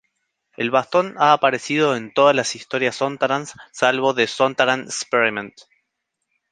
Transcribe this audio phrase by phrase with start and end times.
[0.57, 5.53] El bastón ha aparecido en todas las historias sontarans salvo "The Sontaran Experiment".